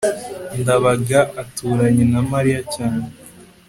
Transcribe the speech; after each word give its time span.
ndabaga 0.61 1.19
aturanye 1.41 2.03
na 2.13 2.21
mariya 2.31 2.61
cyane 2.75 3.05